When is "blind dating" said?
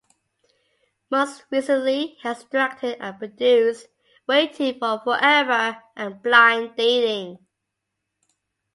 6.23-7.37